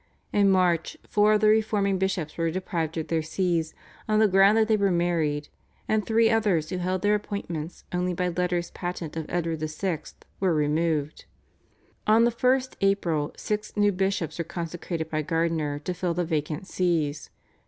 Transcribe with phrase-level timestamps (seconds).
[0.33, 3.75] In March four of the reforming bishops were deprived of their Sees
[4.09, 5.47] on the ground that they were married,
[5.87, 9.99] and three others who held their appointments only by letters patent of Edward VI.
[10.39, 11.25] were removed.
[12.07, 16.65] On the 1st April six new bishops were consecrated by Gardiner to fill the vacant
[16.65, 17.29] Sees.